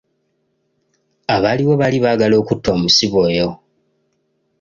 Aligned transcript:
Abaaliwo 1.35 1.73
baali 1.81 1.97
baagala 2.03 2.35
okutta 2.41 2.69
omusibe 2.75 3.17
oyo. 3.27 3.49